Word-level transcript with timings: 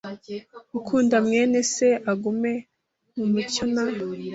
Ukunda 0.77 1.15
mwene 1.25 1.59
Se 1.73 1.89
aguma 2.11 2.53
mu 3.15 3.25
mucyo 3.31 3.63
nta 3.71 3.85